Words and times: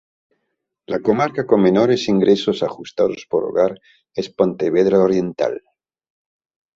La 0.87 0.99
comarca 0.99 1.45
con 1.45 1.61
menores 1.61 2.07
ingresos 2.09 2.63
ajustados 2.63 3.27
por 3.29 3.43
hogar 3.45 3.79
es 4.15 4.31
Pontevedra 4.31 4.97
Oriental. 4.97 5.61